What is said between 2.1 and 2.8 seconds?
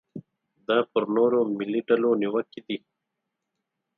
نیوکې دي.